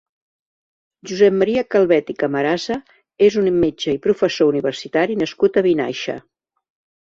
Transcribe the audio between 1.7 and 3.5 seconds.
Calbet i Camarasa és